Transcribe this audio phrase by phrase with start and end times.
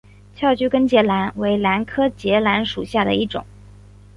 [0.35, 3.45] 翘距根节兰为兰科节兰属下的一个种。